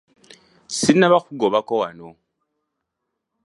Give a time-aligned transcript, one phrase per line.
[0.77, 2.07] Sinnaba kukugobako wano.